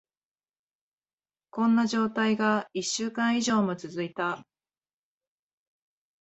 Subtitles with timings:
[1.51, 4.47] こんな状態が一週間以上も続いた。